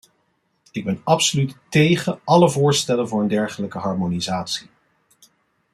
[0.71, 4.69] Ik ben absoluut tegen alle voorstellen voor een dergelijke harmonisatie.